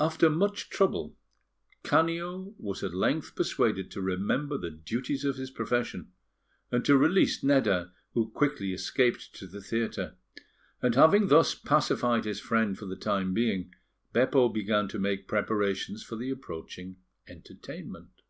After 0.00 0.30
much 0.30 0.70
trouble, 0.70 1.18
Canio 1.82 2.54
was 2.56 2.82
at 2.82 2.94
length 2.94 3.36
persuaded 3.36 3.90
to 3.90 4.00
remember 4.00 4.56
the 4.56 4.70
duties 4.70 5.22
of 5.22 5.36
his 5.36 5.50
profession, 5.50 6.12
and 6.70 6.82
to 6.86 6.96
release 6.96 7.44
Nedda, 7.44 7.92
who 8.14 8.30
quickly 8.30 8.72
escaped 8.72 9.34
to 9.34 9.46
the 9.46 9.60
theatre; 9.60 10.16
and 10.80 10.94
having 10.94 11.26
thus 11.26 11.54
pacified 11.54 12.24
his 12.24 12.40
friend 12.40 12.78
for 12.78 12.86
the 12.86 12.96
time 12.96 13.34
being, 13.34 13.74
Beppo 14.14 14.48
began 14.48 14.88
to 14.88 14.98
make 14.98 15.28
preparations 15.28 16.02
for 16.02 16.16
the 16.16 16.30
approaching 16.30 16.96
entertainment. 17.28 18.22